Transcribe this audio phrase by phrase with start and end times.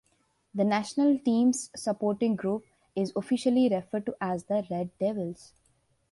[0.55, 2.65] The national team's supporting group
[2.95, 5.53] is officially referred to as the Red Devils.